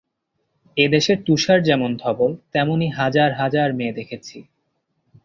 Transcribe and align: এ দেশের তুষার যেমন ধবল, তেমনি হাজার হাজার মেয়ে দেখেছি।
এ 0.77 0.85
দেশের 0.89 1.17
তুষার 1.25 1.59
যেমন 1.63 1.91
ধবল, 1.97 2.31
তেমনি 2.53 2.87
হাজার 2.91 3.29
হাজার 3.33 3.69
মেয়ে 3.73 3.93
দেখেছি। 3.93 4.37